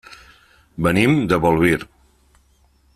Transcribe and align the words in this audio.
Venim 0.87 1.13
de 1.33 1.39
Bolvir. 1.45 1.79